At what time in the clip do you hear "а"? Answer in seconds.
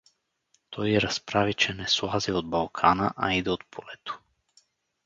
3.17-3.33